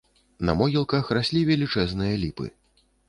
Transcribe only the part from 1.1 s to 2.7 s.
раслі велічэзныя ліпы.